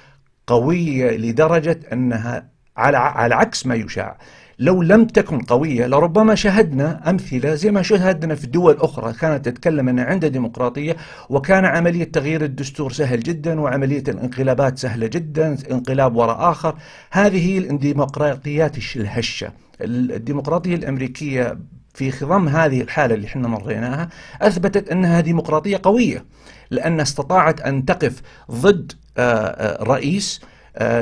قوية 0.46 1.16
لدرجة 1.16 1.80
أنها 1.92 2.48
على 2.76 2.96
على 2.96 3.34
عكس 3.34 3.66
ما 3.66 3.74
يشاع. 3.74 4.18
لو 4.58 4.82
لم 4.82 5.04
تكن 5.04 5.38
قوية 5.38 5.86
لربما 5.86 6.34
شهدنا 6.34 7.10
أمثلة 7.10 7.54
زي 7.54 7.70
ما 7.70 7.82
شهدنا 7.82 8.34
في 8.34 8.46
دول 8.46 8.76
أخرى 8.76 9.12
كانت 9.12 9.48
تتكلم 9.48 9.88
أن 9.88 9.98
عندها 9.98 10.28
ديمقراطية 10.28 10.96
وكان 11.28 11.64
عملية 11.64 12.04
تغيير 12.04 12.44
الدستور 12.44 12.92
سهل 12.92 13.20
جدا 13.20 13.60
وعملية 13.60 14.04
الانقلابات 14.08 14.78
سهلة 14.78 15.06
جدا 15.06 15.56
انقلاب 15.70 16.16
وراء 16.16 16.50
آخر. 16.50 16.74
هذه 17.10 17.46
هي 17.46 17.58
الديمقراطيات 17.58 18.76
الهشة. 18.96 19.52
الديمقراطية 19.80 20.74
الأمريكية 20.74 21.58
في 22.00 22.10
خضم 22.10 22.48
هذه 22.48 22.80
الحالة 22.80 23.14
اللي 23.14 23.26
إحنا 23.26 23.48
مريناها 23.48 24.08
أثبتت 24.42 24.88
أنها 24.88 25.20
ديمقراطية 25.20 25.80
قوية 25.82 26.24
لأن 26.70 27.00
استطاعت 27.00 27.60
أن 27.60 27.84
تقف 27.84 28.22
ضد 28.50 28.92
آه، 29.18 29.22
آه، 29.22 29.82
رئيس 29.82 30.40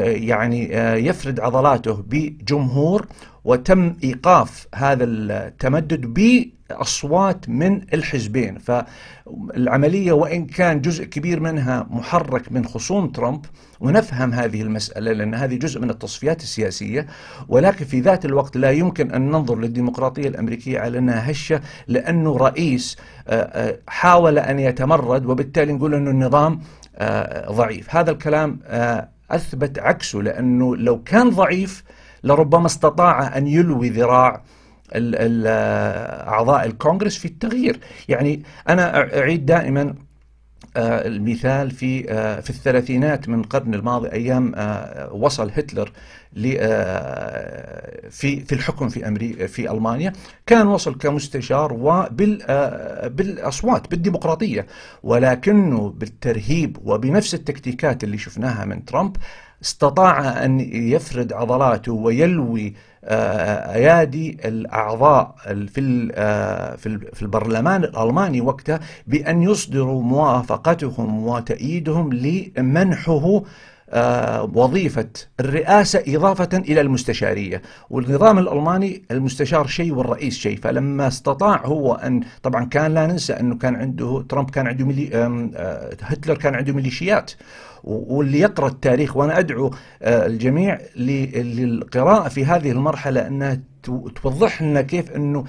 يعني 0.04 0.72
يفرد 1.06 1.40
عضلاته 1.40 2.04
بجمهور 2.08 3.06
وتم 3.44 3.96
إيقاف 4.04 4.66
هذا 4.74 5.04
التمدد 5.04 6.06
باصوات 6.70 7.48
من 7.48 7.82
الحزبين. 7.94 8.58
فالعملية 8.58 10.12
وإن 10.12 10.46
كان 10.46 10.80
جزء 10.80 11.04
كبير 11.04 11.40
منها 11.40 11.86
محرك 11.90 12.52
من 12.52 12.64
خصوم 12.64 13.08
ترامب 13.08 13.44
ونفهم 13.80 14.32
هذه 14.32 14.62
المسألة 14.62 15.12
لأن 15.12 15.34
هذه 15.34 15.54
جزء 15.54 15.80
من 15.80 15.90
التصفيات 15.90 16.42
السياسية 16.42 17.06
ولكن 17.48 17.84
في 17.84 18.00
ذات 18.00 18.24
الوقت 18.24 18.56
لا 18.56 18.70
يمكن 18.70 19.10
أن 19.10 19.30
ننظر 19.30 19.58
للديمقراطية 19.58 20.28
الأمريكية 20.28 20.80
على 20.80 20.98
أنها 20.98 21.30
هشة 21.30 21.60
لأنه 21.86 22.36
رئيس 22.36 22.96
آه، 23.28 23.42
آه، 23.42 23.78
حاول 23.88 24.38
أن 24.38 24.58
يتمرد 24.58 25.26
وبالتالي 25.26 25.72
نقول 25.72 25.94
انه 25.94 26.10
النظام 26.10 26.60
آه، 26.96 27.52
ضعيف. 27.52 27.96
هذا 27.96 28.10
الكلام 28.10 28.60
أثبت 29.30 29.78
عكسه 29.78 30.18
لأنه 30.18 30.76
لو 30.76 31.02
كان 31.02 31.30
ضعيف 31.30 31.84
لربما 32.24 32.66
استطاع 32.66 33.36
أن 33.38 33.46
يلوي 33.46 33.88
ذراع 33.88 34.42
أعضاء 34.92 36.66
الكونغرس 36.66 37.16
في 37.18 37.24
التغيير. 37.24 37.80
يعني 38.08 38.42
أنا 38.68 39.18
أعيد 39.18 39.46
دائما 39.46 39.94
آه، 40.76 41.06
المثال 41.06 41.70
في 41.70 42.10
آه، 42.10 42.40
في 42.40 42.50
الثلاثينات 42.50 43.28
من 43.28 43.40
القرن 43.40 43.74
الماضي 43.74 44.12
أيام 44.12 44.52
آه، 44.56 45.12
وصل 45.12 45.50
هتلر 45.54 45.92
في 48.10 48.40
في 48.40 48.52
الحكم 48.52 48.88
في 48.88 49.08
أمريكا 49.08 49.46
في 49.46 49.70
ألمانيا 49.70 50.12
كان 50.46 50.66
وصل 50.66 50.98
كمستشار 50.98 51.72
وبال 51.72 52.38
بالأصوات 53.08 53.90
بالديمقراطية. 53.90 54.66
ولكنه 55.02 55.90
بالترهيب 55.90 56.76
وبنفس 56.84 57.34
التكتيكات 57.34 58.04
اللي 58.04 58.18
شفناها 58.18 58.64
من 58.64 58.84
ترامب 58.84 59.16
استطاع 59.62 60.44
أن 60.44 60.60
يفرد 60.72 61.32
عضلاته 61.32 61.92
ويلوي 61.92 62.74
آه، 63.04 63.74
أيادي 63.74 64.38
الأعضاء 64.44 65.34
في 65.44 66.10
آه، 66.14 66.76
في 67.12 67.22
البرلمان 67.22 67.84
الألماني 67.84 68.40
وقتها 68.40 68.80
بأن 69.06 69.42
يصدروا 69.42 70.02
موافقتهم 70.02 71.26
وتأييدهم 71.26 72.12
لمنحه 72.12 73.12
آه، 73.12 73.42
وظيفة 74.54 75.08
الرئاسة 75.40 76.02
إضافة 76.08 76.58
إلى 76.58 76.80
المستشارية. 76.80 77.62
والنظام 77.90 78.38
الألماني 78.38 79.02
المستشار 79.10 79.66
شيء 79.66 79.94
والرئيس 79.94 80.38
شيء. 80.38 80.58
فلما 80.58 81.08
استطاع 81.08 81.66
هو 81.66 81.94
أن 81.94 82.20
طبعا 82.42 82.64
كان 82.64 82.94
لا 82.94 83.06
ننسى 83.06 83.32
أنه 83.32 83.54
كان 83.54 83.76
عنده 83.76 84.24
ترامب 84.28 84.50
كان 84.50 84.66
عنده 84.66 84.84
ملي 84.84 85.08
هتلر 86.02 86.34
كان 86.34 86.54
عنده 86.54 86.72
ميليشيات. 86.72 87.32
واللي 87.84 88.40
يقرأ 88.40 88.68
التاريخ 88.68 89.16
وأنا 89.16 89.38
أدعو 89.38 89.70
آه، 90.02 90.26
الجميع 90.26 90.78
للقراءة 90.96 92.28
في 92.28 92.44
هذه 92.44 92.70
المرحلة 92.70 93.26
أنها 93.26 93.60
توضح 94.22 94.62
لنا 94.62 94.82
كيف 94.82 95.10
أنه 95.10 95.44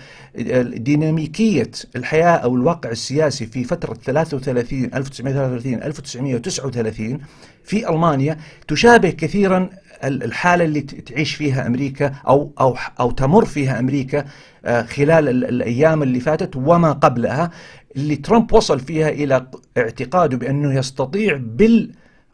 ديناميكية 0.62 1.72
الحياة 1.96 2.36
أو 2.38 2.56
الواقع 2.56 2.90
السياسي 2.90 3.46
في 3.46 3.64
فترة 3.64 3.94
33 3.94 4.84
1933 4.94 5.74
1939 5.84 7.20
في 7.64 7.90
ألمانيا 7.90 8.38
تشابه 8.68 9.10
كثيرا 9.10 9.70
الحالة 10.04 10.66
اللي 10.66 10.82
تعيش 10.82 11.36
فيها 11.36 11.68
أمريكا 11.68 12.14
أو, 12.28 12.52
أو, 12.60 12.76
أو 13.00 13.12
تمر 13.12 13.46
فيها 13.46 13.80
أمريكا 13.80 14.26
آه، 14.66 14.82
خلال 14.82 15.46
الأيام 15.46 16.04
اللي 16.04 16.20
فاتت 16.20 16.56
وما 16.56 16.92
قبلها 16.92 17.52
اللي 17.96 18.16
ترامب 18.16 18.54
وصل 18.54 18.80
فيها 18.80 19.10
إلى 19.10 19.48
اعتقاده 19.78 20.38
بأنه 20.38 20.74
يستطيع 20.74 21.40
بال 21.42 21.92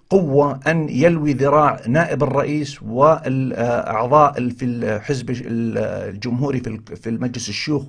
قوة 0.09 0.59
أن 0.67 0.89
يلوي 0.89 1.33
ذراع 1.33 1.81
نائب 1.87 2.23
الرئيس 2.23 2.83
والأعضاء 2.83 4.49
في 4.49 4.65
الحزب 4.65 5.29
الجمهوري 5.45 6.59
في 6.95 7.09
المجلس 7.09 7.49
الشيوخ 7.49 7.83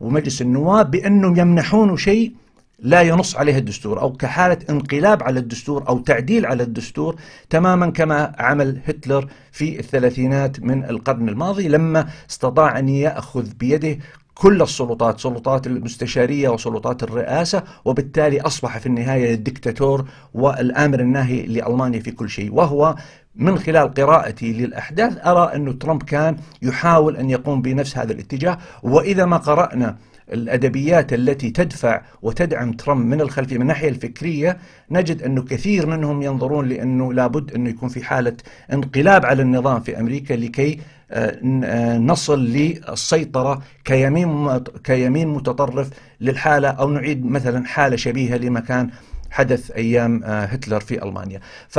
ومجلس 0.00 0.42
النواب 0.42 0.90
بأنهم 0.90 1.36
يمنحونه 1.36 1.96
شيء 1.96 2.32
لا 2.78 3.02
ينص 3.02 3.36
عليه 3.36 3.58
الدستور 3.58 4.00
أو 4.00 4.12
كحالة 4.12 4.58
انقلاب 4.70 5.22
على 5.22 5.40
الدستور 5.40 5.88
أو 5.88 5.98
تعديل 5.98 6.46
على 6.46 6.62
الدستور 6.62 7.16
تماما 7.50 7.90
كما 7.90 8.32
عمل 8.38 8.80
هتلر 8.86 9.28
في 9.52 9.78
الثلاثينات 9.78 10.60
من 10.60 10.84
القرن 10.84 11.28
الماضي 11.28 11.68
لما 11.68 12.06
استطاع 12.30 12.78
أن 12.78 12.88
يأخذ 12.88 13.46
بيده 13.54 13.98
كل 14.34 14.62
السلطات 14.62 15.20
سلطات 15.20 15.66
المستشارية 15.66 16.48
وسلطات 16.48 17.02
الرئاسة 17.02 17.62
وبالتالي 17.84 18.40
أصبح 18.40 18.78
في 18.78 18.86
النهاية 18.86 19.34
الدكتاتور 19.34 20.04
والآمر 20.34 21.00
الناهي 21.00 21.42
لألمانيا 21.46 22.00
في 22.00 22.10
كل 22.10 22.30
شيء. 22.30 22.54
وهو 22.54 22.94
من 23.34 23.58
خلال 23.58 23.94
قراءتي 23.94 24.52
للأحداث 24.52 25.26
أرى 25.26 25.54
أن 25.54 25.78
ترامب 25.78 26.02
كان 26.02 26.36
يحاول 26.62 27.16
أن 27.16 27.30
يقوم 27.30 27.62
بنفس 27.62 27.98
هذا 27.98 28.12
الاتجاه. 28.12 28.58
وإذا 28.82 29.24
ما 29.24 29.36
قرأنا 29.36 29.96
الأدبيات 30.32 31.12
التي 31.12 31.50
تدفع 31.50 32.02
وتدعم 32.22 32.72
ترامب 32.72 33.06
من 33.06 33.20
الخلفية 33.20 33.56
من 33.56 33.62
الناحية 33.62 33.88
الفكرية 33.88 34.58
نجد 34.90 35.22
أنه 35.22 35.42
كثير 35.42 35.86
منهم 35.86 36.22
ينظرون 36.22 36.68
لأنه 36.68 37.12
لابد 37.12 37.52
أنه 37.52 37.70
يكون 37.70 37.88
في 37.88 38.04
حالة 38.04 38.36
انقلاب 38.72 39.26
على 39.26 39.42
النظام 39.42 39.80
في 39.80 40.00
أمريكا 40.00 40.34
لكي 40.34 40.80
آه، 41.10 41.40
آه، 41.64 41.98
نصل 41.98 42.44
للسيطرة 42.44 43.62
كيمين 43.84 44.58
كيمين 44.84 45.28
متطرف 45.28 45.90
للحالة 46.20 46.68
أو 46.68 46.90
نعيد 46.90 47.26
مثلا 47.26 47.66
حالة 47.66 47.96
شبيهة 47.96 48.36
لما 48.36 48.60
كان 48.60 48.90
حدث 49.30 49.70
أيام 49.70 50.24
آه، 50.24 50.44
هتلر 50.44 50.80
في 50.80 51.02
ألمانيا. 51.02 51.40
ف 51.68 51.78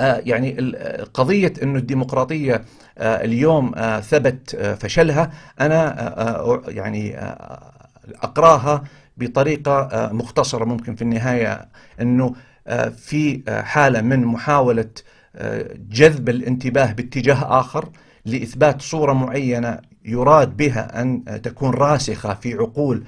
يعني 0.00 0.72
قضية 1.14 1.52
أن 1.62 1.76
الديمقراطية 1.76 2.64
اليوم 2.98 3.72
ثبت 4.00 4.56
فشلها 4.80 5.30
أنا 5.60 6.10
يعني 6.68 7.16
أقراها 8.22 8.84
بطريقة 9.16 9.88
مختصرة 10.12 10.64
ممكن 10.64 10.94
في 10.94 11.02
النهاية 11.02 11.68
أنه 12.00 12.34
في 12.96 13.42
حالة 13.64 14.00
من 14.00 14.24
محاولة 14.24 14.90
جذب 15.90 16.28
الانتباه 16.28 16.92
باتجاه 16.92 17.60
آخر 17.60 17.88
لإثبات 18.26 18.82
صورة 18.82 19.12
معينة 19.12 19.78
يراد 20.04 20.56
بها 20.56 21.00
أن 21.02 21.24
تكون 21.42 21.70
راسخة 21.70 22.34
في 22.34 22.54
عقول 22.54 23.04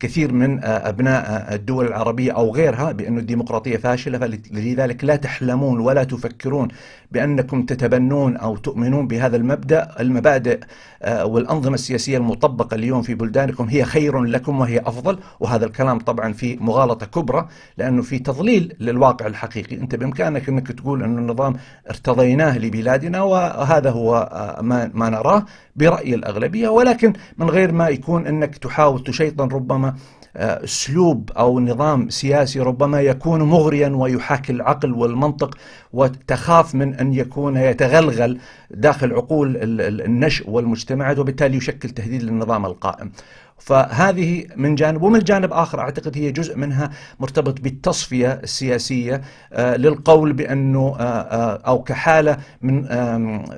كثير 0.00 0.32
من 0.32 0.64
أبناء 0.64 1.54
الدول 1.54 1.86
العربية 1.86 2.32
أو 2.32 2.54
غيرها 2.54 2.92
بأن 2.92 3.18
الديمقراطية 3.18 3.76
فاشلة 3.76 4.18
فلذلك 4.18 5.04
لا 5.04 5.16
تحلمون 5.16 5.80
ولا 5.80 6.04
تفكرون 6.04 6.68
بأنكم 7.12 7.62
تتبنون 7.62 8.36
أو 8.36 8.56
تؤمنون 8.56 9.06
بهذا 9.06 9.36
المبدأ. 9.36 9.88
المبادئ 10.00 10.60
آه، 11.02 11.26
والأنظمة 11.26 11.74
السياسية 11.74 12.18
المطبقة 12.18 12.74
اليوم 12.74 13.02
في 13.02 13.14
بلدانكم 13.14 13.64
هي 13.64 13.84
خير 13.84 14.22
لكم 14.22 14.60
وهي 14.60 14.78
أفضل 14.78 15.18
وهذا 15.40 15.66
الكلام 15.66 15.98
طبعا 15.98 16.32
في 16.32 16.56
مغالطة 16.60 17.06
كبرى 17.06 17.48
لأنه 17.76 18.02
في 18.02 18.18
تضليل 18.18 18.76
للواقع 18.80 19.26
الحقيقي. 19.26 19.76
أنت 19.76 19.94
بإمكانك 19.94 20.48
أنك 20.48 20.72
تقول 20.72 21.02
أن 21.02 21.18
النظام 21.18 21.56
ارتضيناه 21.90 22.58
لبلادنا 22.58 23.22
وهذا 23.22 23.90
هو 23.90 24.30
آه، 24.32 24.62
ما, 24.62 24.90
ما 24.94 25.08
نراه 25.10 25.44
برأي 25.76 26.14
الأغلبية. 26.14 26.68
ولكن 26.68 27.12
من 27.38 27.50
غير 27.50 27.72
ما 27.72 27.88
يكون 27.88 28.26
أنك 28.26 28.58
تحاول 28.58 29.04
تشيطن 29.04 29.48
ربما 29.48 29.67
آه، 29.74 30.64
أسلوب 30.64 31.30
أو 31.38 31.60
نظام 31.60 32.08
سياسي 32.08 32.60
ربما 32.60 33.00
يكون 33.00 33.42
مغريا 33.42 33.88
ويحاكي 33.88 34.52
العقل 34.52 34.92
والمنطق 34.92 35.58
وتخاف 35.92 36.74
من 36.74 36.94
أن 36.94 37.12
يكون 37.12 37.56
يتغلغل 37.56 38.38
داخل 38.70 39.12
عقول 39.12 39.56
النشء 40.00 40.50
والمجتمعات 40.50 41.18
وبالتالي 41.18 41.56
يشكل 41.56 41.90
تهديد 41.90 42.22
للنظام 42.22 42.66
القائم. 42.66 43.12
فهذه 43.58 44.46
من 44.56 44.74
جانب 44.74 45.02
ومن 45.02 45.18
جانب 45.18 45.52
آخر 45.52 45.80
أعتقد 45.80 46.18
هي 46.18 46.32
جزء 46.32 46.56
منها 46.56 46.90
مرتبط 47.20 47.60
بالتصفية 47.60 48.32
السياسية 48.32 49.20
آه، 49.52 49.76
للقول 49.76 50.32
بأنه 50.32 50.96
آه، 51.00 51.60
أو 51.66 51.82
كحالة 51.82 52.36
من 52.62 52.86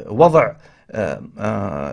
وضع 0.08 0.52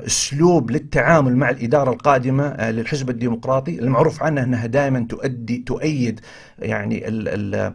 اسلوب 0.05 0.71
للتعامل 0.71 1.35
مع 1.35 1.49
الإدارة 1.49 1.91
القادمة 1.91 2.47
آه، 2.47 2.71
للحزب 2.71 3.09
الديمقراطي 3.09 3.79
المعروف 3.79 4.23
عنه 4.23 4.43
إنها 4.43 4.65
دائما 4.65 5.05
تؤدي 5.09 5.57
تؤيد 5.57 6.19
يعني 6.59 7.07
ال 7.07 7.27
ال 7.27 7.55
آه، 7.55 7.73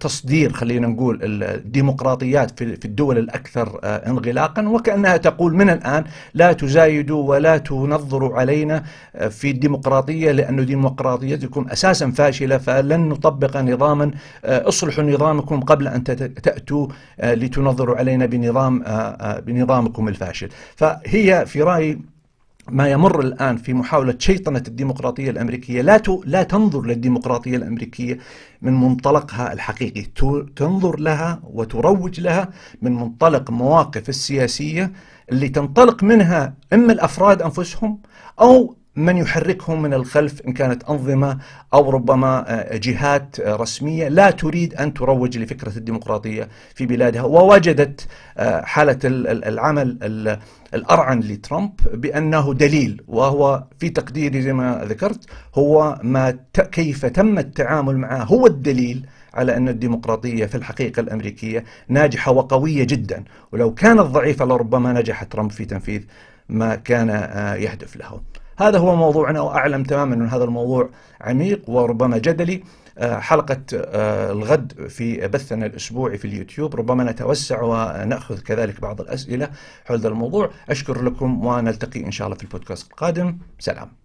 تصدير 0.00 0.52
خلينا 0.52 0.86
نقول 0.86 1.18
الديمقراطيات 1.22 2.58
في 2.58 2.84
الدول 2.84 3.18
الأكثر 3.18 3.80
آه، 3.84 4.10
انغلاقا 4.10 4.68
وكأنها 4.68 5.16
تقول 5.16 5.54
من 5.54 5.70
الآن 5.70 6.04
لا 6.34 6.52
تزايدوا 6.52 7.28
ولا 7.28 7.58
تنظروا 7.58 8.38
علينا 8.38 8.84
آه، 9.16 9.28
في 9.28 9.50
الديمقراطية 9.50 10.32
لأن 10.32 10.66
ديمقراطيتكم 10.66 11.66
أساسا 11.68 12.10
فاشلة 12.10 12.58
فلن 12.58 13.08
نطبق 13.08 13.56
نظاما 13.56 14.10
اصلحوا 14.44 15.04
نظامكم 15.04 15.60
قبل 15.60 15.88
أن 15.88 16.04
تأتوا 16.42 16.88
لتنظروا 17.22 17.96
علينا 17.96 18.26
بنظام 18.26 18.84
بنظامكم 19.46 20.08
الفاشل. 20.08 20.48
فهي 20.76 21.44
في 21.46 21.62
رأيي 21.62 22.13
ما 22.70 22.88
يمر 22.88 23.20
الآن 23.20 23.56
في 23.56 23.74
محاولة 23.74 24.14
شيطنة 24.18 24.62
الديمقراطية 24.68 25.30
الأمريكية 25.30 25.82
لا 25.82 26.02
لا 26.24 26.42
تنظر 26.42 26.86
للديمقراطية 26.86 27.56
الأمريكية 27.56 28.18
من 28.62 28.72
منطلقها 28.80 29.52
الحقيقي، 29.52 30.02
تنظر 30.56 31.00
لها 31.00 31.40
وتروج 31.44 32.20
لها 32.20 32.48
من 32.82 32.92
منطلق 32.92 33.50
مواقف 33.50 34.08
السياسية 34.08 34.92
اللي 35.32 35.48
تنطلق 35.48 36.04
منها 36.04 36.54
إما 36.72 36.92
الأفراد 36.92 37.42
أنفسهم 37.42 37.98
أو 38.40 38.76
من 38.96 39.16
يحركهم 39.16 39.82
من 39.82 39.94
الخلف 39.94 40.40
إن 40.40 40.52
كانت 40.52 40.84
أنظمة 40.84 41.38
أو 41.74 41.90
ربما 41.90 42.44
آه، 42.48 42.76
جهات 42.76 43.40
آه، 43.40 43.56
رسمية 43.56 44.08
لا 44.08 44.30
تريد 44.30 44.74
أن 44.74 44.94
تروج 44.94 45.38
لفكرة 45.38 45.76
الديمقراطية 45.76 46.48
في 46.74 46.86
بلادها. 46.86 47.22
ووجدت 47.22 48.06
آه، 48.38 48.62
حالة 48.62 48.98
العمل 49.04 49.98
الأرعن 50.74 51.20
لترامب 51.20 51.72
بأنه 51.94 52.54
دليل 52.54 53.02
وهو 53.08 53.64
في 53.78 53.88
تقديري 53.88 54.42
زي 54.42 54.52
ما 54.52 54.84
ذكرت 54.84 55.24
هو 55.54 56.00
ما 56.02 56.38
كيف 56.72 57.06
تم 57.06 57.38
التعامل 57.38 57.98
معه 57.98 58.24
هو 58.24 58.46
الدليل 58.46 59.06
على 59.34 59.56
أن 59.56 59.68
الديمقراطية 59.68 60.46
في 60.46 60.54
الحقيقة 60.54 61.00
الأمريكية 61.00 61.64
ناجحة 61.88 62.32
وقوية 62.32 62.84
جدا. 62.84 63.24
ولو 63.52 63.74
كانت 63.74 64.00
ضعيفة 64.00 64.44
لربما 64.44 64.92
نجح 64.92 65.22
ترامب 65.22 65.50
في 65.52 65.64
تنفيذ 65.64 66.02
ما 66.48 66.74
كان 66.74 67.08
يهدف 67.60 67.96
له. 67.96 68.20
هذا 68.58 68.78
هو 68.78 68.96
موضوعنا 68.96 69.40
وأعلم 69.40 69.82
تماما 69.82 70.14
أن 70.14 70.28
هذا 70.28 70.44
الموضوع 70.44 70.90
عميق 71.20 71.70
وربما 71.70 72.18
جدلي. 72.18 72.64
آه، 72.98 73.18
حلقة 73.18 73.60
آه، 73.74 74.32
الغد 74.32 74.88
في 74.88 75.28
بثنا 75.28 75.66
الأسبوعي 75.66 76.18
في 76.18 76.24
اليوتيوب. 76.24 76.74
ربما 76.74 77.04
نتوسع 77.04 77.62
ونأخذ 77.62 78.40
كذلك 78.40 78.80
بعض 78.80 79.00
الأسئلة 79.00 79.48
حول 79.84 79.98
هذا 79.98 80.08
الموضوع. 80.08 80.50
أشكر 80.68 81.02
لكم 81.02 81.46
ونلتقي 81.46 82.04
إن 82.04 82.10
شاء 82.10 82.26
الله 82.26 82.36
في 82.38 82.44
البودكاست 82.44 82.90
القادم. 82.90 83.38
سلام. 83.58 84.03